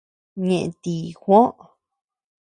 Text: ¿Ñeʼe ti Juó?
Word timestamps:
¿Ñeʼe 0.47 0.69
ti 0.81 0.95
Juó? 1.21 1.41